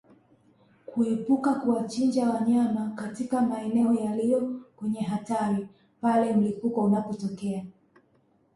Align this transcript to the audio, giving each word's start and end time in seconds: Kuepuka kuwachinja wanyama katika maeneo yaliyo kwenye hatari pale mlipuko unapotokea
Kuepuka 0.85 1.53
kuwachinja 1.55 2.29
wanyama 2.29 2.89
katika 2.95 3.41
maeneo 3.41 3.93
yaliyo 3.93 4.61
kwenye 4.75 5.01
hatari 5.01 5.67
pale 6.01 6.33
mlipuko 6.35 6.83
unapotokea 6.83 7.65